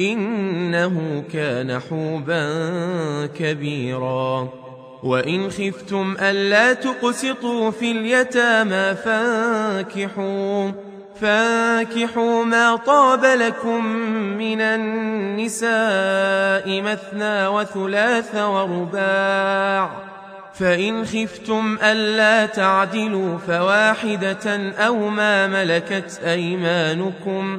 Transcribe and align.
إنه 0.00 1.24
كان 1.32 1.80
حوبا 1.80 2.46
كبيرا. 3.26 4.48
وإن 5.02 5.50
خفتم 5.50 6.16
ألا 6.20 6.72
تقسطوا 6.72 7.70
في 7.70 7.92
اليتامى 7.92 8.94
فانكحوا 8.94 10.70
فانكحوا 11.20 12.44
ما 12.44 12.76
طاب 12.76 13.24
لكم 13.24 13.84
من 14.38 14.60
النساء 14.60 15.72
مثنى 16.82 17.46
وثلاث 17.46 18.34
ورباع. 18.36 19.90
فإن 20.54 21.04
خفتم 21.04 21.78
ألا 21.82 22.46
تعدلوا 22.46 23.38
فواحدة 23.38 24.72
أو 24.78 25.08
ما 25.08 25.46
ملكت 25.46 26.20
أيمانكم. 26.24 27.58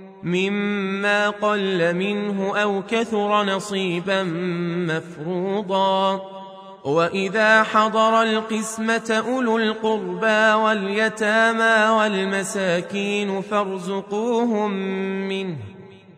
مما 0.23 1.29
قل 1.29 1.95
منه 1.95 2.57
أو 2.57 2.83
كثر 2.89 3.43
نصيبا 3.43 4.23
مفروضا. 4.89 6.21
وإذا 6.83 7.63
حضر 7.63 8.21
القسمة 8.21 9.23
أولو 9.27 9.57
القربى 9.57 10.53
واليتامى 10.63 11.99
والمساكين 11.99 13.41
فارزقوهم 13.41 14.71
منه 15.29 15.57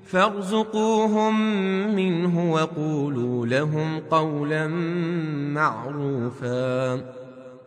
فارزقوهم 0.07 1.35
منه 1.95 2.53
وقولوا 2.53 3.45
لهم 3.45 3.99
قولا 4.11 4.67
معروفا. 5.53 7.22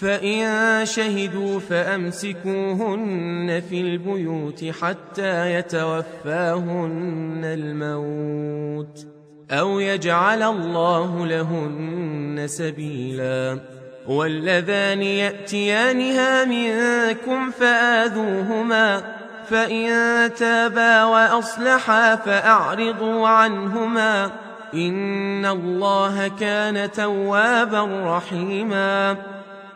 فإن 0.00 0.86
شهدوا 0.86 1.60
فأمسكوهن 1.60 3.62
في 3.70 3.80
البيوت 3.80 4.64
حتى 4.64 5.54
يتوفاهن 5.54 7.40
الموت 7.44 9.06
أو 9.50 9.80
يجعل 9.80 10.42
الله 10.42 11.26
لهن 11.26 12.44
سبيلا 12.46 13.58
واللذان 14.08 15.02
يأتيانها 15.02 16.44
منكم 16.44 17.50
فآذوهما 17.50 19.02
فإن 19.48 19.90
تابا 20.34 21.04
وأصلحا 21.04 22.16
فأعرضوا 22.16 23.28
عنهما 23.28 24.30
إن 24.74 25.46
الله 25.46 26.28
كان 26.28 26.90
توابا 26.90 28.16
رحيما 28.16 29.16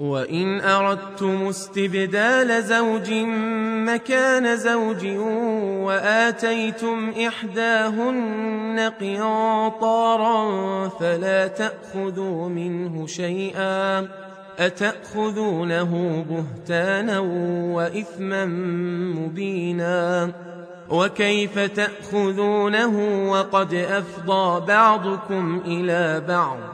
وإن 0.00 0.60
أردتم 0.60 1.46
استبدال 1.46 2.62
زوج 2.62 3.12
مكان 3.86 4.56
زوج 4.56 5.06
وآتيتم 5.86 7.12
إحداهن 7.28 8.92
قنطارا 9.00 10.88
فلا 10.88 11.46
تأخذوا 11.46 12.48
منه 12.48 13.06
شيئا 13.06 14.08
أتأخذونه 14.58 16.24
بهتانا 16.30 17.18
وإثما 17.74 18.44
مبينا 19.14 20.30
وكيف 20.90 21.58
تأخذونه 21.58 23.28
وقد 23.30 23.74
أفضى 23.74 24.66
بعضكم 24.66 25.62
إلى 25.66 26.22
بعض 26.28 26.73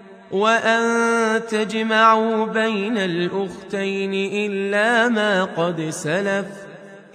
وأن 0.31 1.41
تجمعوا 1.45 2.45
بين 2.45 2.97
الأختين 2.97 4.13
إلا 4.13 5.09
ما 5.09 5.43
قد 5.43 5.81
سلف 5.89 6.45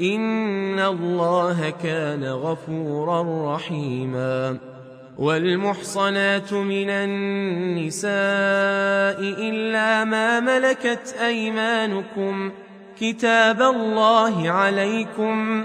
إن 0.01 0.81
الله 0.81 1.71
كان 1.83 2.25
غفورا 2.25 3.55
رحيما 3.55 4.59
والمحصنات 5.19 6.53
من 6.53 6.91
النساء 6.91 8.11
إلا 9.21 10.05
ما 10.05 10.41
ملكت 10.41 11.17
أيمانكم 11.21 12.53
كتاب 13.01 13.63
الله 13.63 14.51
عليكم 14.51 15.65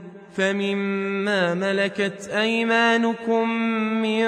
فمما 0.35 1.53
ملكت 1.53 2.29
أيمانكم 2.33 3.49
من 4.01 4.27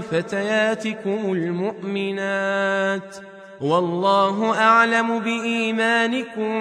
فتياتكم 0.00 1.32
المؤمنات 1.32 3.16
والله 3.60 4.58
أعلم 4.58 5.18
بإيمانكم 5.18 6.52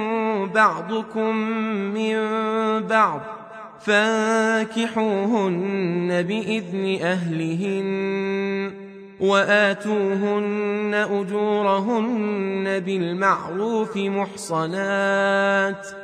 بعضكم 0.46 1.36
من 1.94 2.18
بعض 2.88 3.22
فانكحوهن 3.80 5.32
بإذن 6.22 7.00
أهلهن 7.02 8.72
وآتوهن 9.20 10.94
أجورهن 11.12 12.80
بالمعروف 12.80 13.98
محصنات 13.98 15.88
ۖ 15.88 16.03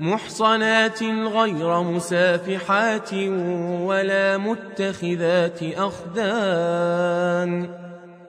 محصنات 0.00 1.02
غير 1.02 1.82
مسافحات 1.82 3.14
ولا 3.82 4.38
متخذات 4.38 5.58
أخدان 5.62 7.68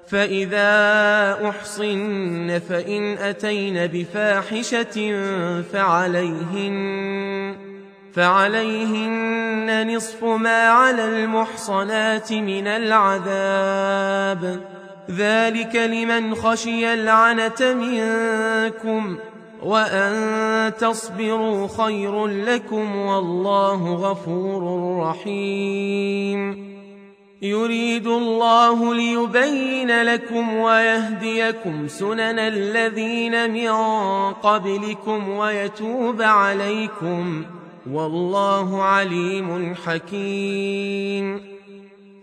فإذا 0.08 0.70
أحصن 1.50 2.60
فإن 2.70 3.18
أتين 3.18 3.88
بفاحشة 3.88 5.14
فعليهن 5.74 7.56
فعليهن 8.14 9.96
نصف 9.96 10.24
ما 10.24 10.70
على 10.70 11.06
المحصنات 11.06 12.34
من 12.34 12.68
العذاب. 12.68 14.60
ذلك 15.12 15.76
لمن 15.76 16.36
خشي 16.36 16.94
العنة 16.94 17.74
منكم 17.74 19.18
ۖ. 19.18 19.20
وأن 19.64 20.74
تصبروا 20.80 21.68
خير 21.68 22.28
لكم 22.28 22.96
والله 22.96 23.94
غفور 23.94 24.64
رحيم 25.04 26.70
يريد 27.42 28.08
الله 28.08 28.96
ليبين 28.96 30.02
لكم 30.02 30.54
ويهديكم 30.54 31.88
سنن 31.88 32.40
الذين 32.40 33.52
من 33.54 33.72
قبلكم 34.34 35.30
ويتوب 35.30 36.22
عليكم 36.22 37.46
والله 37.92 38.84
عليم 38.84 39.76
حكيم 39.86 41.42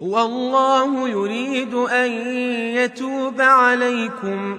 والله 0.00 1.08
يريد 1.08 1.74
أن 1.74 2.12
يتوب 2.76 3.40
عليكم 3.40 4.58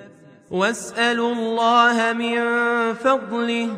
واسألوا 0.51 1.33
الله 1.33 2.13
من 2.13 2.43
فضله 2.93 3.69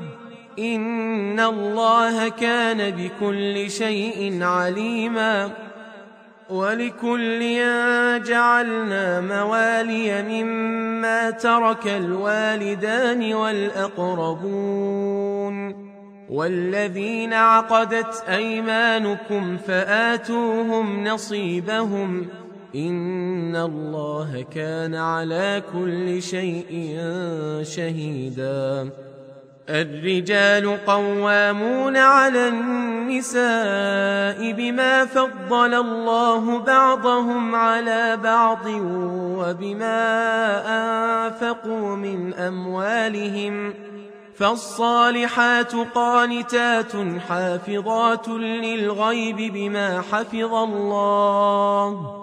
إن 0.60 1.40
الله 1.40 2.30
كان 2.30 2.92
بكل 2.92 3.72
شيء 3.72 4.44
عليما 4.44 5.50
ولكل 6.50 7.40
جعلنا 8.26 9.22
موالي 9.22 10.44
مما 10.44 11.30
ترك 11.30 11.88
الوالدان 11.88 13.34
والأقربون 13.34 14.94
والذين 16.30 17.34
عقدت 17.34 18.24
أيمانكم 18.30 19.58
فآتوهم 19.58 21.04
نصيبهم 21.04 22.28
إن 22.76 23.56
الله 23.56 24.46
كان 24.52 24.96
على 24.96 25.64
كل 25.74 26.22
شيء 26.22 26.98
شهيداً. 27.64 28.92
الرجال 29.70 30.86
قوامون 30.86 31.98
على 31.98 32.48
النساء 32.48 33.42
بما 34.52 35.06
فضل 35.06 35.74
الله 35.74 36.60
بعضهم 36.60 37.56
على 37.56 38.18
بعض 38.24 38.66
وبما 39.38 40.02
انفقوا 40.68 41.96
من 41.96 42.34
اموالهم 42.34 43.74
فالصالحات 44.36 45.76
قانتات 45.76 46.92
حافظات 47.30 48.28
للغيب 48.28 49.54
بما 49.54 50.02
حفظ 50.12 50.54
الله 50.54 52.23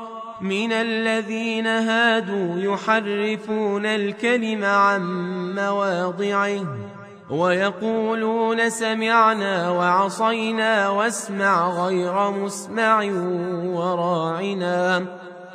من 0.41 0.71
الذين 0.71 1.67
هادوا 1.67 2.73
يحرفون 2.73 3.85
الكلم 3.85 4.63
عن 4.63 5.01
مواضعه 5.55 6.65
ويقولون 7.29 8.69
سمعنا 8.69 9.71
وعصينا 9.71 10.89
واسمع 10.89 11.85
غير 11.85 12.31
مسمع 12.31 13.03
وراعنا 13.65 15.05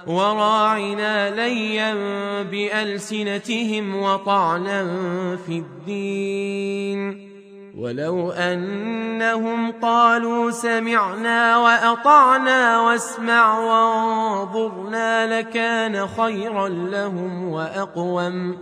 وراعنا 0.07 1.31
ليا 1.31 1.95
بألسنتهم 2.43 3.97
وطعنا 3.97 4.87
في 5.47 5.59
الدين. 5.59 7.26
ولو 7.77 8.31
أنهم 8.31 9.73
قالوا 9.73 10.51
سمعنا 10.51 11.57
وأطعنا 11.57 12.81
واسمع 12.81 13.59
وانظرنا 13.59 15.39
لكان 15.39 16.07
خيرا 16.07 16.69
لهم 16.69 17.49
وأقوم 17.49 18.59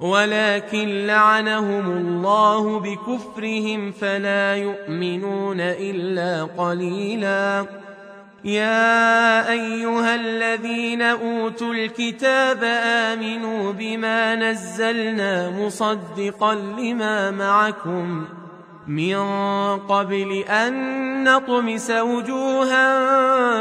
ولكن 0.00 1.06
لعنهم 1.06 1.90
الله 1.90 2.80
بكفرهم 2.80 3.92
فلا 3.92 4.56
يؤمنون 4.56 5.60
إلا 5.60 6.44
قليلاً. 6.44 7.66
يا 8.44 9.50
أيها 9.50 10.14
الذين 10.14 11.02
أوتوا 11.02 11.74
الكتاب 11.74 12.64
آمنوا 12.84 13.72
بما 13.72 14.34
نزلنا 14.34 15.50
مصدقا 15.50 16.54
لما 16.54 17.30
معكم. 17.30 18.24
من 18.88 19.16
قبل 19.78 20.44
أن 20.48 21.24
نطمس 21.24 21.90
وجوها 21.90 22.88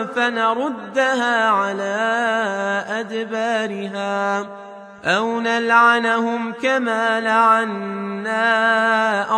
فنردها 0.06 1.50
على 1.50 1.96
أدبارها 2.88 4.48
أو 5.06 5.40
نلعنهم 5.40 6.54
كما 6.54 7.22
لعنا 7.22 8.40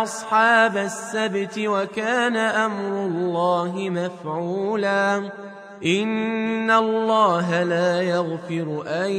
أصحاب 0.02 0.76
السبت 0.76 1.58
وكان 1.58 2.36
أمر 2.36 3.06
الله 3.06 3.90
مفعولا 3.90 5.30
إن 5.86 6.70
الله 6.70 7.62
لا 7.62 8.02
يغفر 8.02 8.82
أن 8.86 9.10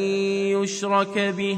يشرك 0.62 1.18
به 1.38 1.58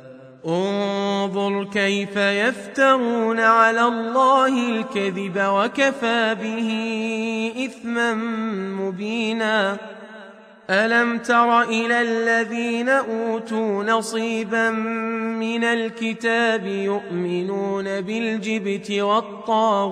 انظر 0.47 1.63
كيف 1.63 2.15
يفترون 2.17 3.39
على 3.39 3.81
الله 3.81 4.69
الكذب 4.69 5.33
وكفى 5.37 6.35
به 6.41 6.69
إثما 7.65 8.13
مبينا. 8.81 9.77
ألم 10.69 11.17
تر 11.17 11.61
إلى 11.61 12.01
الذين 12.01 12.89
أوتوا 12.89 13.83
نصيبا 13.83 14.69
من 15.39 15.63
الكتاب 15.63 16.65
يؤمنون 16.65 18.01
بالجبت 18.01 18.91
والطاغوت؟ 18.91 19.91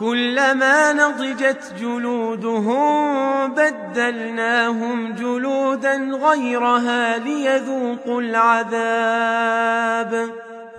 كلما 0.00 0.92
نضجت 0.92 1.74
جلودهم 1.80 3.54
بدلناهم 3.54 5.12
جلودا 5.12 5.96
غيرها 5.96 7.18
ليذوقوا 7.18 8.22
العذاب. 8.22 8.70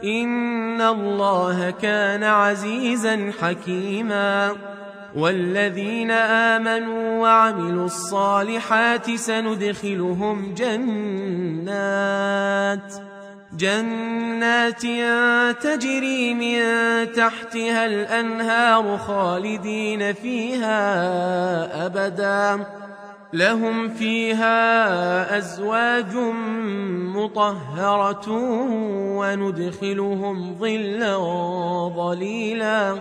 إن 0.04 0.82
الله 0.82 1.74
كان 1.82 2.24
عزيزا 2.24 3.32
حكيما. 3.42 4.52
والذين 5.16 6.12
آمنوا 6.12 7.22
وعملوا 7.22 7.86
الصالحات 7.86 9.16
سندخلهم 9.16 10.54
جنات. 10.54 13.11
جنات 13.58 14.82
تجري 15.64 16.34
من 16.34 16.62
تحتها 17.12 17.86
الأنهار 17.86 18.98
خالدين 18.98 20.14
فيها 20.14 20.86
أبدا. 21.86 22.66
لهم 23.34 23.90
فيها 23.90 25.38
أزواج 25.38 26.16
مطهرة 27.16 28.32
وندخلهم 29.18 30.58
ظلا 30.60 31.18
ظليلا. 31.96 33.00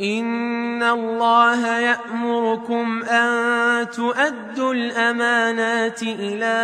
إن 0.00 0.82
الله 0.82 1.78
يأمركم 1.78 3.02
أن 3.02 3.90
تؤدوا 3.90 4.74
الأمانات 4.74 6.02
إلى 6.02 6.54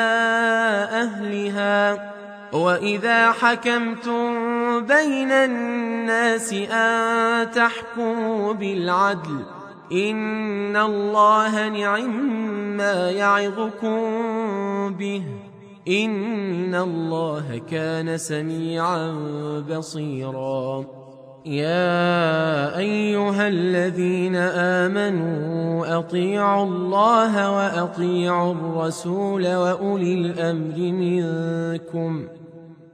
أهلها. 0.92 2.17
وإذا 2.52 3.32
حكمتم 3.32 4.30
بين 4.80 5.32
الناس 5.32 6.52
أن 6.52 7.50
تحكموا 7.50 8.52
بالعدل 8.52 9.44
إن 9.92 10.76
الله 10.76 11.68
نعم 11.68 12.37
ما 12.76 13.11
يعظكم 13.11 13.98
به 14.94 15.22
إن 15.88 16.74
الله 16.74 17.61
كان 17.70 18.18
سميعا 18.18 19.12
بصيرا. 19.70 20.84
يا 21.46 22.78
أيها 22.78 23.48
الذين 23.48 24.37
آمنوا 24.87 25.98
أطيعوا 25.98 26.64
الله 26.64 27.52
وأطيعوا 27.56 28.52
الرسول 28.52 29.54
وأولي 29.54 30.14
الأمر 30.14 30.78
منكم 30.78 32.28
ۖ 32.34 32.38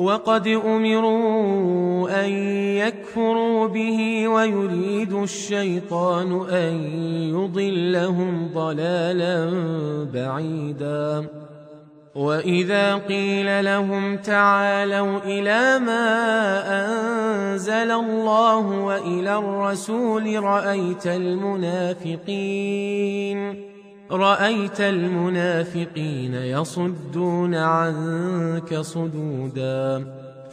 وقد 0.00 0.46
أمروا 0.48 2.24
أن 2.24 2.30
يكفروا 2.76 3.66
به 3.66 4.28
ويريد 4.28 5.12
الشيطان 5.12 6.46
أن 6.50 6.74
يضلهم 7.34 8.50
ضلالا 8.54 9.50
بعيدا. 10.14 11.26
وإذا 12.14 12.96
قيل 12.96 13.64
لهم 13.64 14.16
تعالوا 14.16 15.18
إلى 15.24 15.78
ما 15.78 16.06
أنزل 16.66 17.90
الله 17.90 18.84
وإلى 18.84 19.38
الرسول 19.38 20.42
رأيت 20.42 21.06
المنافقين. 21.06 22.10
رأيت 24.10 24.80
المنافقين 24.80 26.34
يصدون 26.34 27.54
عنك 27.54 28.74
صدودا 28.74 30.04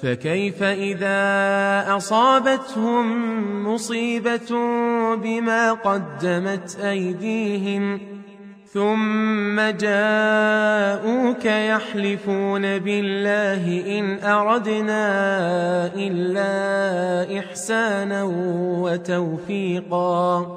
فكيف 0.01 0.63
إذا 0.63 1.17
أصابتهم 1.97 3.07
مصيبة 3.73 4.49
بما 5.15 5.73
قدمت 5.73 6.79
أيديهم؟ 6.79 7.99
ثم 8.73 9.59
جاءوك 9.59 11.45
يحلفون 11.45 12.79
بالله 12.79 13.97
إن 13.99 14.19
أردنا 14.23 15.05
إلا 15.95 17.39
إحسانا 17.39 18.23
وتوفيقا. 18.81 20.56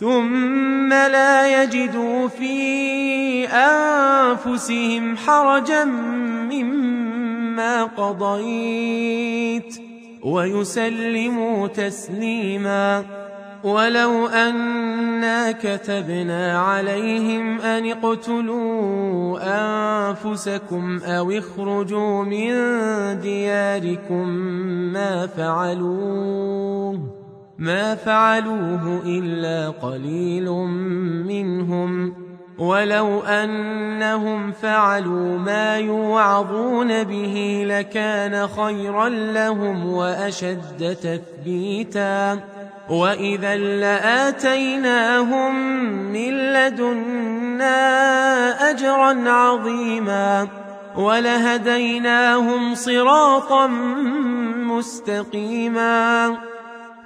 ثم 0.00 0.88
لا 0.92 1.62
يجدوا 1.62 2.28
في 2.28 3.46
أنفسهم 3.48 5.16
حرجا 5.16 5.84
مما 6.50 7.84
قضيت 7.84 9.80
ويسلموا 10.22 11.68
تسليما. 11.68 13.04
ولو 13.64 14.26
أنا 14.26 15.52
كتبنا 15.52 16.58
عليهم 16.58 17.60
أن 17.60 17.90
اقتلوا 17.90 19.38
أنفسكم 19.42 21.00
أو 21.04 21.30
اخرجوا 21.30 22.24
من 22.24 22.50
دياركم 23.20 24.28
ما 24.92 25.26
فعلوه. 25.26 27.17
ما 27.58 27.94
فعلوه 27.94 29.02
إلا 29.06 29.70
قليل 29.70 30.50
منهم. 31.26 32.14
ولو 32.58 33.20
أنهم 33.20 34.52
فعلوا 34.52 35.38
ما 35.38 35.76
يوعظون 35.76 37.04
به 37.04 37.64
لكان 37.66 38.46
خيرا 38.46 39.08
لهم 39.08 39.86
وأشد 39.86 40.96
تثبيتا. 41.02 42.38
وإذا 42.90 43.56
لآتيناهم 43.56 45.54
من 46.12 46.52
لدنا 46.52 47.70
أجرا 48.70 49.30
عظيما. 49.30 50.48
ولهديناهم 50.96 52.74
صراطا 52.74 53.66
مستقيما. 54.56 56.36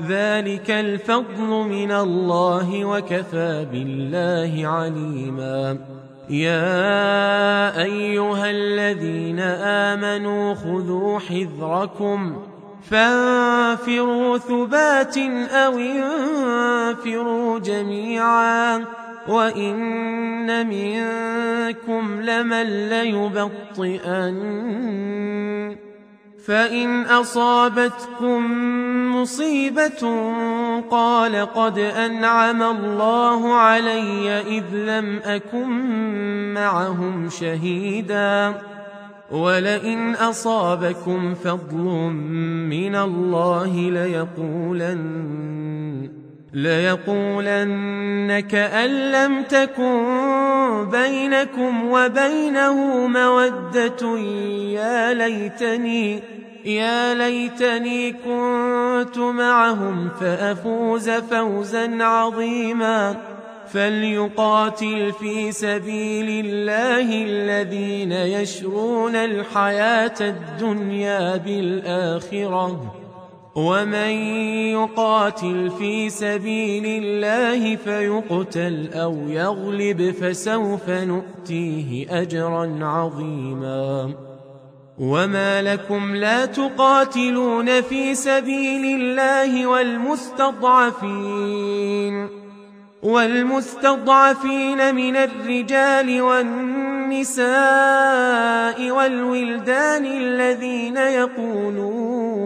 ذلك 0.00 0.70
الفضل 0.70 1.68
من 1.68 1.92
الله 1.92 2.84
وكفى 2.84 3.66
بالله 3.72 4.66
عليما. 4.68 5.78
يا 6.30 7.82
أيها 7.82 8.50
الذين 8.50 9.40
آمنوا 9.40 10.54
خذوا 10.54 11.18
حذركم 11.18 12.42
فانفروا 12.90 14.38
ثبات 14.38 15.18
أو 15.50 15.78
انفروا 15.78 17.58
جميعا 17.58 18.84
وإن 19.28 20.66
منكم 20.66 22.20
لمن 22.20 22.88
ليبطئن. 22.88 24.36
فان 26.46 27.04
اصابتكم 27.06 28.42
مصيبه 29.16 30.32
قال 30.90 31.36
قد 31.54 31.78
انعم 31.78 32.62
الله 32.62 33.54
علي 33.54 34.40
اذ 34.40 34.64
لم 34.74 35.20
اكن 35.24 35.68
معهم 36.54 37.28
شهيدا 37.28 38.54
ولئن 39.30 40.14
اصابكم 40.14 41.34
فضل 41.34 41.84
من 42.70 42.96
الله 42.96 43.90
ليقولن 43.90 45.06
ليقولن 46.52 48.40
كأن 48.40 48.90
لم 49.12 49.42
تكن 49.42 50.90
بينكم 50.90 51.88
وبينه 51.88 53.06
مودة 53.06 54.18
يا 54.72 55.14
ليتني 55.14 56.35
يا 56.66 57.14
ليتني 57.14 58.12
كنت 58.12 59.18
معهم 59.18 60.08
فأفوز 60.20 61.10
فوزا 61.10 62.04
عظيما. 62.04 63.16
فليقاتل 63.68 65.12
في 65.12 65.52
سبيل 65.52 66.46
الله 66.46 67.24
الذين 67.24 68.12
يشرون 68.12 69.16
الحياة 69.16 70.14
الدنيا 70.20 71.36
بالآخرة. 71.36 72.94
ومن 73.54 74.10
يقاتل 74.72 75.70
في 75.78 76.08
سبيل 76.10 77.04
الله 77.04 77.76
فيقتل 77.76 78.88
أو 78.94 79.14
يغلب 79.28 80.10
فسوف 80.10 80.90
نؤتيه 80.90 82.20
أجرا 82.22 82.78
عظيما. 82.82 84.14
وما 84.98 85.62
لكم 85.62 86.16
لا 86.16 86.46
تقاتلون 86.46 87.80
في 87.80 88.14
سبيل 88.14 89.00
الله 89.00 89.66
والمستضعفين 89.66 91.06
والمستضعفين 93.02 94.94
من 94.94 95.16
الرجال 95.16 96.22
والنساء 96.22 97.46
والولدان 98.90 100.06
الذين 100.06 100.96
يقولون 100.96 102.36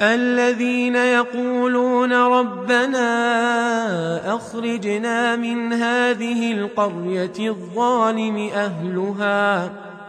الذين 0.00 0.96
يقولون 0.96 2.12
ربنا 2.12 3.06
اخرجنا 4.34 5.36
من 5.36 5.72
هذه 5.72 6.52
القريه 6.52 7.32
الظالم 7.38 8.50
اهلها 8.54 9.70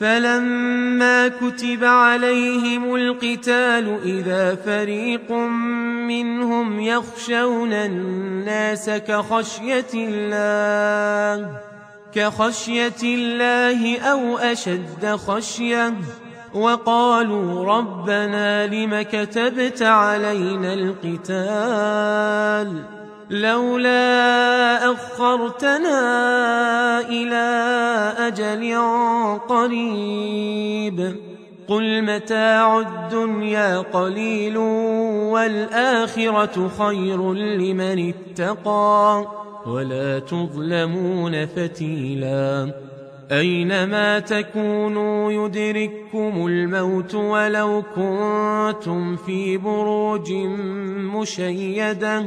فلما 0.00 1.28
كتب 1.28 1.84
عليهم 1.84 2.94
القتال 2.94 3.98
إذا 4.04 4.54
فريق 4.54 5.32
منهم 6.08 6.80
يخشون 6.80 7.72
الناس 7.72 8.90
كخشية 8.90 9.86
الله 9.94 11.60
كخشية 12.14 13.02
الله 13.02 14.00
أو 14.00 14.38
أشد 14.38 15.06
خشية 15.06 15.94
وقالوا 16.54 17.64
ربنا 17.64 18.66
لم 18.66 19.02
كتبت 19.02 19.82
علينا 19.82 20.74
القتال؟ 20.74 22.14
لولا 23.30 24.92
أخرتنا 24.92 25.98
إلى 27.00 27.44
أجل 28.18 28.78
قريب. 29.48 31.16
قل 31.68 32.02
متاع 32.02 32.78
الدنيا 32.78 33.78
قليل 33.78 34.56
والآخرة 35.32 36.70
خير 36.78 37.32
لمن 37.34 38.12
اتقى. 38.12 39.26
ولا 39.66 40.18
تظلمون 40.18 41.46
فتيلا. 41.46 42.74
أينما 43.32 44.18
تكونوا 44.18 45.32
يدرككم 45.32 46.46
الموت 46.46 47.14
ولو 47.14 47.82
كنتم 47.94 49.16
في 49.16 49.56
بروج 49.58 50.32
مشيدة. 51.14 52.26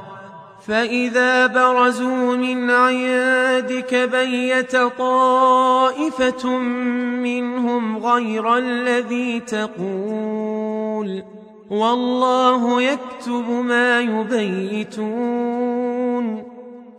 فإذا 0.67 1.47
برزوا 1.47 2.35
من 2.35 2.69
عندك 2.69 4.09
بيت 4.11 4.75
طائفة 4.75 6.49
منهم 7.17 7.97
غير 7.97 8.57
الذي 8.57 9.39
تقول 9.39 11.23
والله 11.69 12.81
يكتب 12.81 13.49
ما 13.49 13.99
يبيتون 13.99 15.31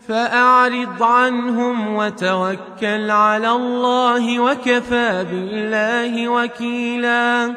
فأعرض 0.09 1.03
عنهم 1.03 1.97
وتوكل 1.97 3.11
على 3.11 3.51
الله 3.51 4.41
وكفى 4.41 5.27
بالله 5.31 6.29
وكيلا 6.29 7.55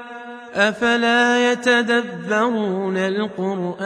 أفلا 0.56 1.52
يتدبرون 1.52 2.98
القرآن 2.98 3.86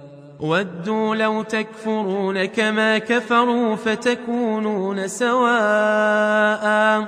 ودوا 0.41 1.15
لو 1.15 1.41
تكفرون 1.41 2.45
كما 2.45 2.97
كفروا 2.97 3.75
فتكونون 3.75 5.07
سواء 5.07 7.07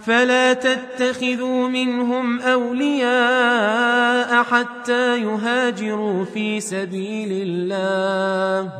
فلا 0.00 0.52
تتخذوا 0.52 1.68
منهم 1.68 2.40
أولياء 2.40 4.42
حتى 4.42 5.22
يهاجروا 5.22 6.24
في 6.24 6.60
سبيل 6.60 7.48
الله. 7.48 8.72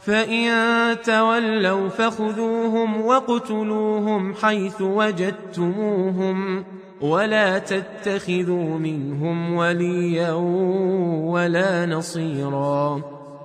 فإن 0.00 0.48
تولوا 1.04 1.88
فخذوهم 1.88 3.00
واقتلوهم 3.00 4.34
حيث 4.34 4.82
وجدتموهم 4.82 6.64
ولا 7.00 7.58
تتخذوا 7.58 8.78
منهم 8.78 9.54
وليا 9.54 10.32
ولا 11.22 11.86
نصيرا. 11.86 13.17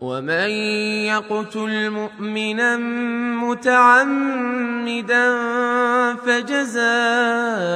ومن 0.00 0.50
يقتل 1.08 1.90
مؤمنا 1.90 2.76
متعمدا 3.46 5.36
فجزاؤه 6.26 7.66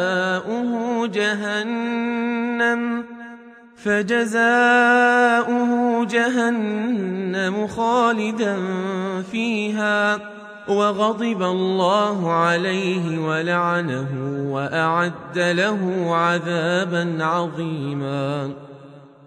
جهنم 1.07 3.05
فجزاؤه 3.85 5.71
جهنم 6.05 7.67
خالدا 7.67 8.57
فيها 9.33 10.19
وغضب 10.69 11.43
الله 11.43 12.33
عليه 12.33 13.19
ولعنه 13.19 14.09
واعد 14.53 15.39
له 15.39 16.07
عذابا 16.17 17.25
عظيما 17.25 18.51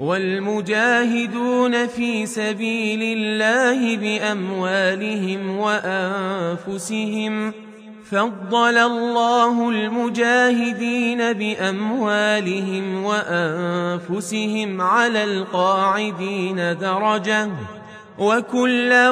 والمجاهدون 0.00 1.86
في 1.86 2.26
سبيل 2.26 3.18
الله 3.18 3.96
بأموالهم 3.96 5.58
وأنفسهم 5.58 7.52
فضل 8.10 8.78
الله 8.78 9.68
المجاهدين 9.68 11.32
بأموالهم 11.32 13.04
وأنفسهم 13.04 14.80
على 14.80 15.24
القاعدين 15.24 16.56
درجة 16.56 17.48
وكلا 18.18 19.10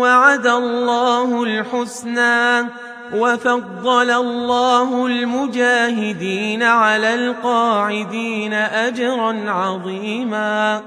وعد 0.00 0.46
الله 0.46 1.42
الحسنى 1.42 2.68
وفضل 3.12 4.10
الله 4.10 5.06
المجاهدين 5.06 6.62
على 6.62 7.14
القاعدين 7.14 8.52
أجرا 8.52 9.50
عظيما. 9.50 10.82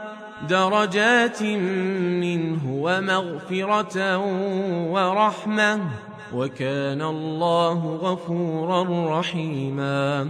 درجات 0.49 1.43
منه 1.43 2.59
ومغفرة 2.65 4.18
ورحمة. 4.91 5.80
وكان 6.34 7.01
الله 7.01 7.99
غفورا 8.01 9.20
رحيما. 9.20 10.30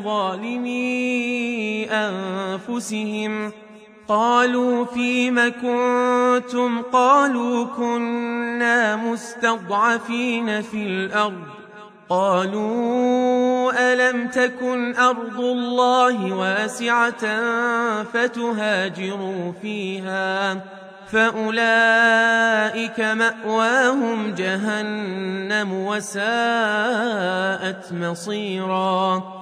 ظالمي 0.00 1.86
أنفسهم. 1.90 3.52
قالوا 4.08 4.84
فيم 4.84 5.52
كنتم؟ 5.62 6.82
قالوا 6.92 7.66
كنا 7.76 8.96
مستضعفين 8.96 10.62
في 10.62 10.86
الأرض. 10.86 11.42
قالوا 12.08 13.92
ألم 13.92 14.28
تكن 14.28 14.96
أرض 14.96 15.40
الله 15.40 16.32
واسعة 16.32 17.42
فتهاجروا 18.02 19.52
فيها؟ 19.62 20.60
فأولئك 21.12 23.00
مأواهم 23.00 24.34
جهنم 24.34 25.72
وساءت 25.72 26.22
مصيرا. 27.92 29.41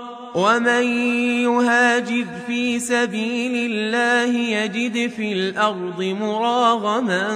ومن 0.35 0.83
يهاجر 1.43 2.25
في 2.47 2.79
سبيل 2.79 3.71
الله 3.71 4.37
يجد 4.37 5.09
في 5.09 5.33
الأرض 5.33 6.03
مراغما 6.03 7.27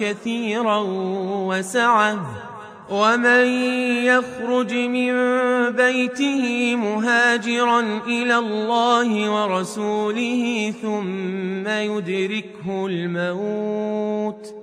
كثيرا 0.00 0.84
وسعة. 1.48 2.26
ومن 2.90 3.44
يخرج 4.04 4.74
من 4.74 5.12
بيته 5.70 6.76
مهاجرا 6.76 7.80
إلى 8.06 8.38
الله 8.38 9.30
ورسوله 9.30 10.74
ثم 10.82 11.68
يدركه 11.68 12.86
الموت. 12.86 14.54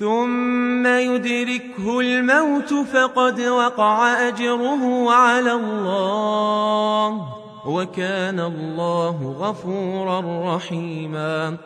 ثم 0.00 0.86
يدركه 0.86 2.00
الموت 2.00 2.74
فقد 2.74 3.40
وقع 3.40 4.28
أجره 4.28 5.10
على 5.12 5.52
الله 5.52 7.28
وكان 7.66 8.40
الله 8.40 9.36
غفورا 9.38 10.56
رحيما. 10.56 11.56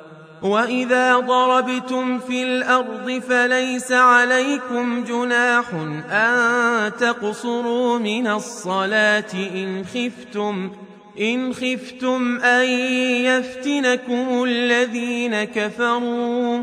وإذا 0.42 1.16
ضربتم 1.16 2.18
في 2.18 2.42
الأرض 2.42 3.22
فليس 3.28 3.92
عليكم 3.92 5.04
جناح 5.04 5.64
أن 6.10 6.92
تقصروا 6.96 7.98
من 7.98 8.26
الصلاة 8.26 9.32
إن 9.34 9.84
خفتم 9.84 10.70
إن 11.20 11.54
خفتم 11.54 12.38
أن 12.38 12.64
يفتنكم 13.24 14.44
الذين 14.44 15.44
كفروا. 15.44 16.62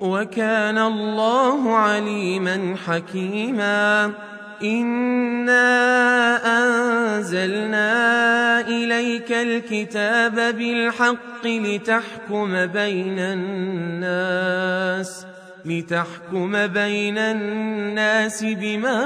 وكان 0.00 0.78
الله 0.78 1.74
عليما 1.74 2.76
حكيما. 2.86 4.12
إنا 4.62 5.66
أنزلنا 6.58 7.90
إليك 8.60 9.32
الكتاب 9.32 10.34
بالحق 10.34 11.46
لتحكم 11.46 12.66
بين 12.66 13.18
الناس 13.18 14.54
لتحكم 15.64 16.66
بين 16.66 17.18
الناس 17.18 18.44
بما 18.44 19.00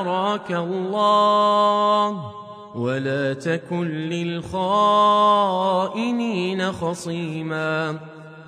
أراك 0.00 0.50
الله 0.50 2.32
ولا 2.76 3.34
تكن 3.34 3.88
للخائنين 3.88 5.42
خصيما. 6.72 7.98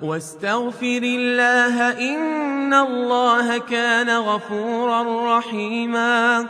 واستغفر 0.01 1.01
الله 1.03 1.99
إن 2.15 2.73
الله 2.73 3.57
كان 3.57 4.09
غفورا 4.09 5.37
رحيما. 5.37 6.45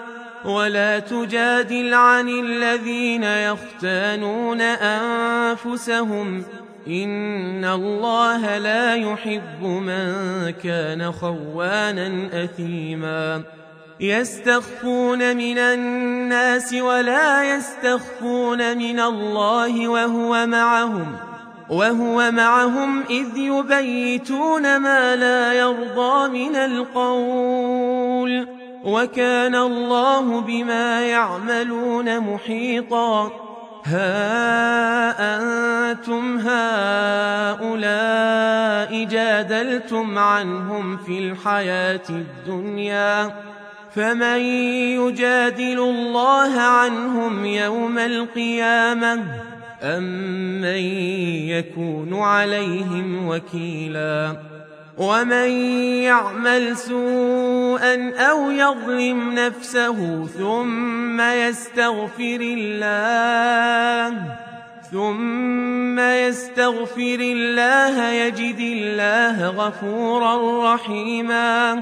ولا 0.45 0.99
تجادل 0.99 1.93
عن 1.93 2.29
الذين 2.29 3.23
يختانون 3.23 4.61
أنفسهم. 4.61 6.43
إن 6.87 7.65
الله 7.65 8.57
لا 8.57 8.95
يحب 8.95 9.63
من 9.63 10.13
كان 10.63 11.11
خوانا 11.11 12.29
أثيما. 12.43 13.43
يستخفون 13.99 15.37
من 15.37 15.57
الناس 15.57 16.73
ولا 16.73 17.55
يستخفون 17.55 18.77
من 18.77 18.99
الله 18.99 19.87
وهو 19.87 20.45
معهم. 20.45 21.30
وهو 21.71 22.31
معهم 22.31 23.03
إذ 23.09 23.37
يبيتون 23.37 24.77
ما 24.77 25.15
لا 25.15 25.53
يرضى 25.53 26.29
من 26.29 26.55
القول 26.55 28.47
وكان 28.83 29.55
الله 29.55 30.41
بما 30.41 31.01
يعملون 31.01 32.19
محيطا. 32.19 33.31
ها 33.85 35.11
أنتم 35.37 36.37
هؤلاء 36.37 37.73
جادلتم 39.03 40.17
عنهم 40.17 40.97
في 40.97 41.19
الحياة 41.19 42.09
الدنيا. 42.09 43.31
فمن 43.95 44.39
يجادل 44.99 45.79
الله 45.79 46.61
عنهم 46.61 47.45
يوم 47.45 47.97
القيامة؟ 47.97 49.50
أم 49.83 50.03
من 50.61 50.83
يكون 51.49 52.19
عليهم 52.19 53.27
وكيلا 53.27 54.37
ومن 54.97 55.49
يعمل 56.03 56.77
سوءا 56.77 58.13
أو 58.17 58.51
يظلم 58.51 59.33
نفسه 59.33 60.25
ثم 60.25 61.21
يستغفر 61.21 62.39
الله 62.41 64.17
ثم 64.91 65.99
يستغفر 65.99 67.19
الله 67.19 68.09
يجد 68.09 68.59
الله 68.59 69.47
غفورا 69.47 70.73
رحيما 70.73 71.81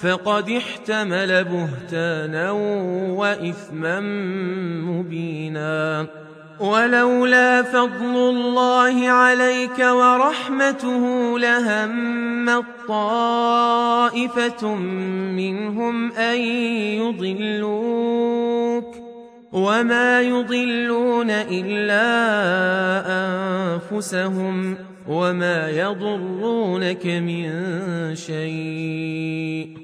فقد 0.00 0.50
احتمل 0.50 1.44
بهتانا 1.44 2.50
وإثما 3.10 4.00
مبينا. 4.80 6.06
ولولا 6.60 7.62
فضل 7.62 8.16
الله 8.16 9.08
عليك 9.08 9.78
ورحمته 9.78 11.38
لهم 11.38 12.64
طائفة 12.88 14.74
منهم 15.34 16.12
أن 16.12 16.38
يضلوك 17.60 18.94
وما 19.52 20.20
يضلون 20.20 21.30
إلا 21.30 22.06
أنفسهم 23.06 24.76
وما 25.08 25.70
يضرونك 25.70 27.06
من 27.06 27.50
شيء. 28.14 29.83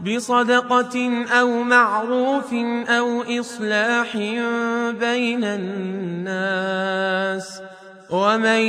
بصدقة 0.00 1.24
أو 1.40 1.62
معروف 1.62 2.54
أو 2.88 3.22
إصلاح 3.40 4.16
بين 5.00 5.44
الناس 5.44 6.88
ومن 8.10 8.60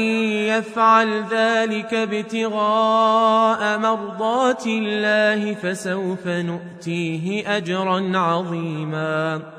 يفعل 0.51 1.23
ذلك 1.31 1.93
ابتغاء 1.93 3.77
مرضات 3.77 4.67
الله 4.67 5.53
فسوف 5.53 6.27
نؤتيه 6.27 7.57
أجرا 7.57 8.17
عظيماً 8.17 9.58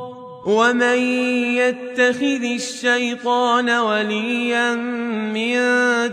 ومن 0.45 0.97
يتخذ 1.57 2.43
الشيطان 2.43 3.69
وليا 3.69 4.75
من 5.33 5.55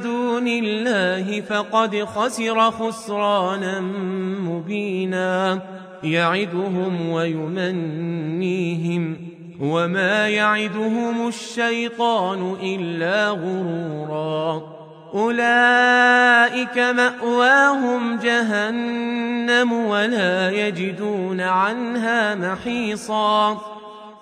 دون 0.02 0.48
الله 0.48 1.40
فقد 1.40 2.04
خسر 2.04 2.70
خسرانا 2.70 3.80
مبينا 4.40 5.60
يعدهم 6.02 7.10
ويمنيهم 7.10 8.08
وما 9.60 10.28
يعدهم 10.28 11.28
الشيطان 11.28 12.56
إلا 12.62 13.28
غرورا 13.28 14.78
أولئك 15.14 16.78
مأواهم 16.78 18.16
جهنم 18.18 19.72
ولا 19.72 20.50
يجدون 20.50 21.40
عنها 21.40 22.34
محيصا 22.34 23.77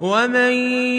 ومن 0.00 0.52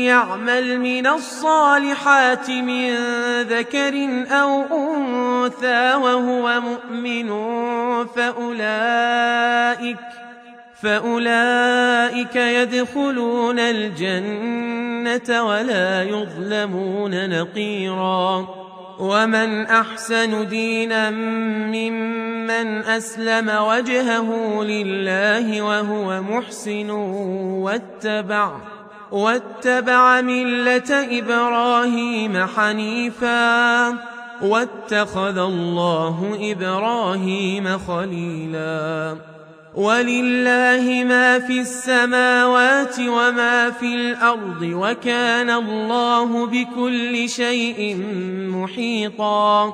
يعمل 0.03 0.79
من 0.79 1.07
الصالحات 1.07 2.49
من 2.49 2.93
ذكر 3.41 4.25
أو 4.31 4.61
أنثى 4.61 5.93
وهو 5.95 6.61
مؤمن 6.61 7.29
فأولئك 8.05 9.97
فأولئك 10.81 12.35
يدخلون 12.35 13.59
الجنة 13.59 15.43
ولا 15.43 16.03
يظلمون 16.03 17.29
نقيرا 17.29 18.47
ومن 18.99 19.65
أحسن 19.65 20.47
دينا 20.47 21.09
ممن 21.71 22.83
أسلم 22.83 23.49
وجهه 23.49 24.63
لله 24.63 25.61
وهو 25.61 26.21
محسن 26.21 26.89
واتبع 26.89 28.51
واتبع 29.11 30.21
ملة 30.21 31.19
إبراهيم 31.19 32.45
حنيفا 32.55 33.87
واتخذ 34.41 35.37
الله 35.37 36.37
إبراهيم 36.41 37.77
خليلاً. 37.77 39.15
ولله 39.75 41.03
ما 41.07 41.39
في 41.39 41.59
السماوات 41.59 42.99
وما 42.99 43.69
في 43.69 43.95
الأرض 43.95 44.61
وكان 44.61 45.49
الله 45.49 46.45
بكل 46.45 47.29
شيء 47.29 47.97
محيطا. 48.49 49.73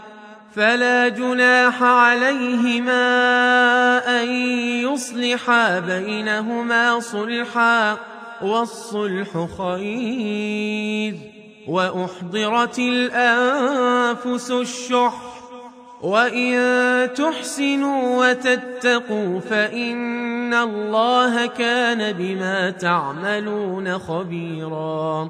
جناح 1.09 1.83
عليهما 1.83 3.01
أن 4.21 4.29
يصلحا 4.91 5.79
بينهما 5.79 6.99
صلحا 6.99 7.97
والصلح 8.41 9.47
خير 9.57 11.15
وأحضرت 11.67 12.79
الأنفس 12.79 14.51
الشح 14.51 15.31
وإن 16.01 16.53
تحسنوا 17.13 18.29
وتتقوا 18.29 19.39
فإن 19.39 20.53
الله 20.53 21.45
كان 21.45 22.13
بما 22.13 22.69
تعملون 22.69 23.99
خبيرا 23.99 25.29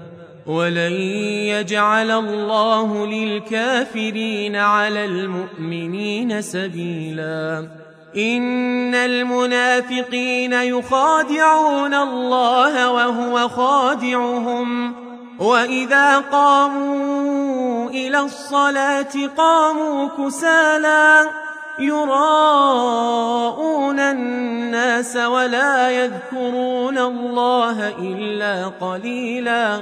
ولن 0.47 0.91
يجعل 1.47 2.11
الله 2.11 3.05
للكافرين 3.05 4.55
على 4.55 5.05
المؤمنين 5.05 6.41
سبيلاً. 6.41 7.67
إن 8.17 8.95
المنافقين 8.95 10.53
يخادعون 10.53 11.93
الله 11.93 12.91
وهو 12.91 13.49
خادعهم. 13.49 14.95
وإذا 15.39 16.17
قاموا 16.17 17.89
إلى 17.89 18.19
الصلاة 18.19 19.27
قاموا 19.37 20.07
كسالا. 20.07 21.25
يراءون 21.79 23.99
الناس 23.99 25.17
ولا 25.17 25.89
يذكرون 25.89 26.97
الله 26.97 27.87
إلا 27.87 28.67
قليلا. 28.67 29.81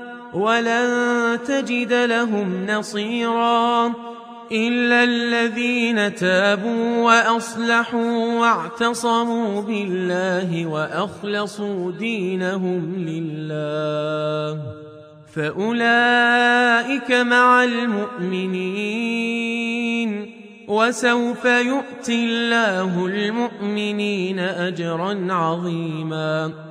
ولن 0.33 1.39
تجد 1.47 1.93
لهم 1.93 2.65
نصيراً 2.65 3.93
إلا 4.51 5.03
الذين 5.03 6.15
تابوا 6.15 7.03
وأصلحوا 7.03 8.39
واعتصموا 8.39 9.61
بالله 9.61 10.65
وأخلصوا 10.65 11.91
دينهم 11.91 12.95
لله 12.95 14.61
فأولئك 15.35 17.11
مع 17.11 17.63
المؤمنين 17.63 18.71
وسوف 20.67 21.45
يؤتي 21.45 22.25
الله 22.25 23.05
المؤمنين 23.05 24.39
أجرا 24.39 25.27
عظيماً 25.33 26.70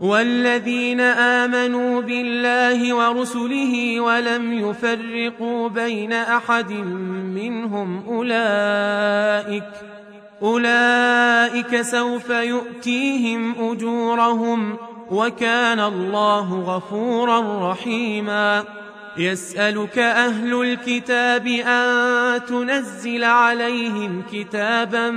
والذين 0.00 1.00
آمنوا 1.00 2.00
بالله 2.00 2.94
ورسله 2.94 4.00
ولم 4.00 4.52
يفرقوا 4.52 5.68
بين 5.68 6.12
أحد 6.12 6.72
منهم 7.34 8.04
أولئك 8.08 9.64
أولئك 10.42 11.80
سوف 11.80 12.30
يؤتيهم 12.30 13.70
أجورهم 13.70 14.76
وكان 15.10 15.80
الله 15.80 16.60
غفورا 16.60 17.70
رحيما 17.70 18.64
يسألك 19.16 19.98
أهل 19.98 20.62
الكتاب 20.62 21.46
أن 21.46 22.40
تنزل 22.46 23.24
عليهم 23.24 24.22
كتابا 24.32 25.10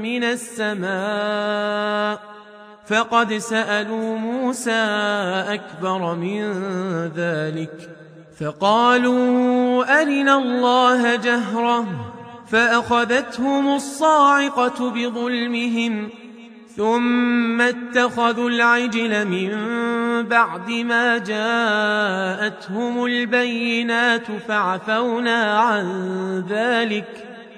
من 0.00 0.24
السماء 0.24 1.56
فقد 2.88 3.34
سألوا 3.34 4.18
موسى 4.18 4.84
أكبر 5.48 6.14
من 6.14 6.52
ذلك 7.16 7.90
فقالوا 8.40 10.02
أرنا 10.02 10.38
الله 10.38 11.16
جهرة 11.16 11.86
فأخذتهم 12.48 13.74
الصاعقة 13.74 14.90
بظلمهم 14.90 16.08
ثم 16.76 17.60
اتخذوا 17.60 18.50
العجل 18.50 19.28
من 19.28 19.52
بعد 20.28 20.70
ما 20.70 21.18
جاءتهم 21.18 23.04
البينات 23.04 24.26
فعفونا 24.48 25.60
عن 25.60 26.44
ذلك 26.48 27.35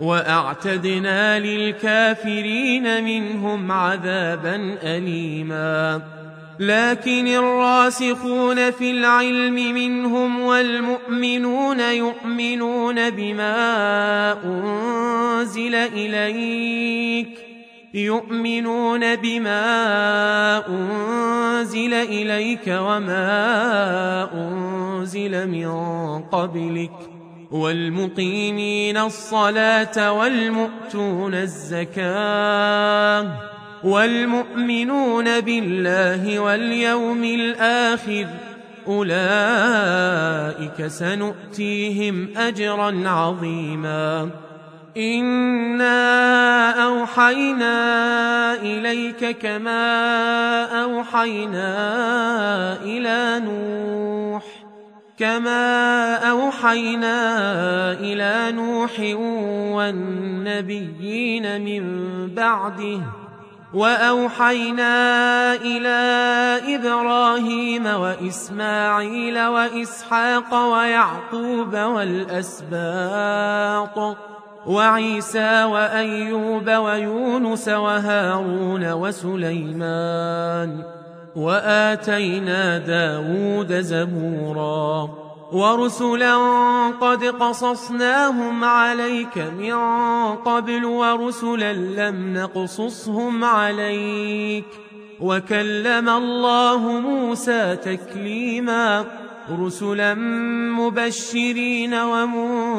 وأعتدنا 0.00 1.38
للكافرين 1.38 3.04
منهم 3.04 3.72
عذابا 3.72 4.78
أليما. 4.82 6.02
لكن 6.60 7.26
الراسخون 7.26 8.70
في 8.70 8.90
العلم 8.90 9.54
منهم 9.54 10.40
والمؤمنون 10.40 11.80
يؤمنون 11.80 13.10
بما 13.10 14.34
أنزل 14.44 15.74
إليك. 15.74 17.38
يؤمنون 17.94 19.16
بما 19.16 20.66
أنزل 20.68 21.94
إليك 21.94 22.66
وما 22.66 24.28
أنزل 24.34 25.48
من 25.48 25.68
قبلك. 26.22 27.17
والمقيمين 27.50 28.96
الصلاة 28.96 30.12
والمؤتون 30.12 31.34
الزكاة 31.34 33.26
والمؤمنون 33.84 35.40
بالله 35.40 36.40
واليوم 36.40 37.24
الآخر 37.24 38.26
أولئك 38.86 40.86
سنؤتيهم 40.86 42.28
أجرا 42.36 43.08
عظيما. 43.08 44.30
إنا 44.96 46.70
أوحينا 46.84 47.74
إليك 48.54 49.38
كما 49.38 50.64
أوحينا 50.82 51.68
إلى 52.82 53.42
نوح 53.44 54.67
كما 55.18 56.14
أوحينا 56.30 57.18
إلى 57.92 58.52
نوح 58.52 59.00
والنبيين 59.76 61.64
من 61.64 61.84
بعده 62.34 63.00
وأوحينا 63.74 64.94
إلى 65.54 65.98
إبراهيم 66.76 67.86
وإسماعيل 67.86 69.46
وإسحاق 69.46 70.54
ويعقوب 70.54 71.76
والأسباط 71.76 72.78
وعيسى 74.66 75.64
وأيوب 75.64 76.70
ويونس 76.70 77.68
وهارون 77.68 78.92
وسليمان 78.92 80.97
وآتينا 81.36 82.78
داود 82.78 83.80
زبورا. 83.80 85.08
ورسلا 85.52 86.36
قد 87.00 87.24
قصصناهم 87.24 88.64
عليك 88.64 89.38
من 89.38 89.74
قبل 90.36 90.84
ورسلا 90.84 91.72
لم 91.72 92.36
نقصصهم 92.36 93.44
عليك. 93.44 94.64
وكلم 95.20 96.08
الله 96.08 97.00
موسى 97.00 97.76
تكليماً. 97.76 99.04
رسلا 99.66 100.14
مبشرين 100.78 101.94
ومنذرين. 101.94 102.78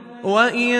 وإن 0.23 0.75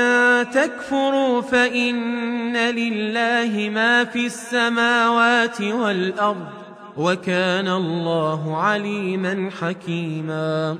تكفروا 0.51 1.41
فإن 1.41 2.57
لله 2.57 3.69
ما 3.69 4.03
في 4.03 4.25
السماوات 4.25 5.61
والأرض 5.61 6.45
وكان 6.97 7.67
الله 7.67 8.57
عليما 8.57 9.49
حكيما 9.61 10.77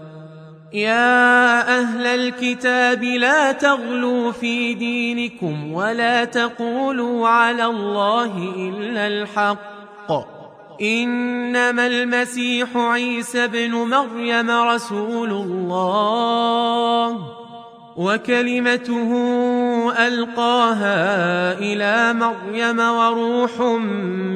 يا 0.73 1.79
أهل 1.79 2.05
الكتاب 2.05 3.03
لا 3.03 3.51
تغلوا 3.51 4.31
في 4.31 4.73
دينكم 4.73 5.73
ولا 5.73 6.25
تقولوا 6.25 7.27
على 7.27 7.65
الله 7.65 8.37
إلا 8.57 9.07
الحق 9.07 10.11
إنما 10.81 11.87
المسيح 11.87 12.77
عيسى 12.77 13.47
بن 13.47 13.71
مريم 13.71 14.51
رسول 14.51 15.31
الله 15.31 17.40
وكلمته 17.97 19.11
ألقاها 20.07 21.53
إلى 21.59 22.13
مريم 22.13 22.79
وروح 22.79 23.61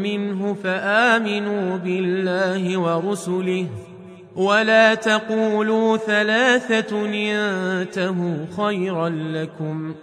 منه 0.03 0.55
فآمنوا 0.63 1.77
بالله 1.77 2.77
ورسله. 2.77 3.67
ولا 4.35 4.93
تقولوا 4.93 5.97
ثلاثة 5.97 7.07
ينتهوا 7.07 8.35
خيرا 8.57 9.09
لكم. 9.09 9.95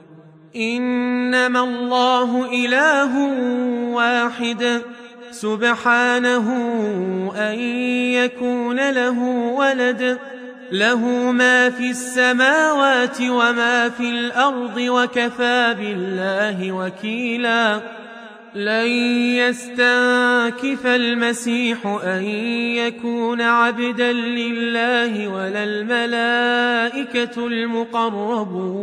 إنما 0.56 1.60
الله 1.60 2.50
إله 2.64 3.18
واحد. 3.94 4.80
سبحانه 5.30 6.46
أن 7.36 7.58
يكون 8.12 8.90
له 8.90 9.18
ولد. 9.56 10.18
له 10.72 11.32
ما 11.32 11.70
في 11.70 11.90
السماوات 11.90 13.20
وما 13.20 13.88
في 13.88 14.10
الأرض 14.10 14.76
وكفى 14.76 15.74
بالله 15.78 16.72
وكيلا. 16.72 17.80
لن 18.54 18.88
يستنكف 19.36 20.86
المسيح 20.86 21.86
أن 21.86 22.24
يكون 22.76 23.40
عبدا 23.40 24.12
لله 24.12 25.28
ولا 25.28 25.64
الملائكة 25.64 27.46
المقربون. 27.46 28.82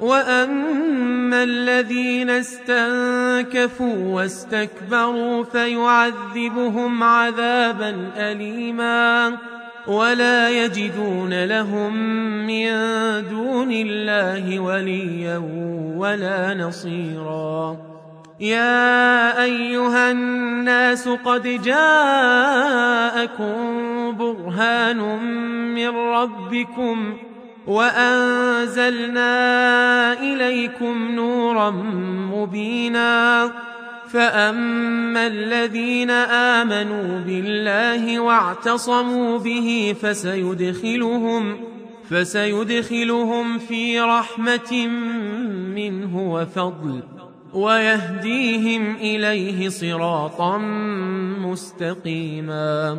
وأما 0.00 1.42
الذين 1.42 2.30
استنكفوا 2.30 4.14
واستكبروا 4.14 5.44
فيعذبهم 5.44 7.02
عذابا 7.02 8.10
أليما 8.16 9.36
ولا 9.86 10.50
يجدون 10.50 11.44
لهم 11.44 11.96
من 12.46 12.70
دون 13.28 13.72
الله 13.72 14.60
وليا 14.60 15.42
ولا 15.96 16.54
نصيرا 16.54 17.76
يا 18.40 19.42
أيها 19.42 20.10
الناس 20.10 21.08
قد 21.08 21.42
جاءكم 21.62 22.96
برهان 24.16 24.98
من 25.74 25.88
ربكم 25.88 27.16
وأنزلنا 27.70 29.32
إليكم 30.22 31.10
نورا 31.14 31.70
مبينا 32.34 33.52
فأما 34.08 35.26
الذين 35.26 36.10
آمنوا 36.10 37.18
بالله 37.18 38.20
واعتصموا 38.20 39.38
به 39.38 39.94
فسيدخلهم 40.02 41.60
فسيدخلهم 42.10 43.58
في 43.58 44.00
رحمة 44.00 44.86
منه 45.76 46.32
وفضل 46.32 47.02
ويهديهم 47.54 48.96
إليه 48.96 49.68
صراطا 49.68 50.58
مستقيما 51.38 52.98